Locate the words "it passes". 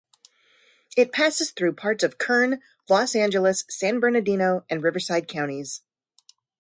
0.97-1.51